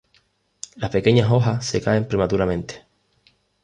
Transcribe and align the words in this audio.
Las 0.77 0.89
pequeñas 0.89 1.29
hojas 1.29 1.63
se 1.63 1.79
caen 1.79 2.07
prematuramente. 2.07 2.83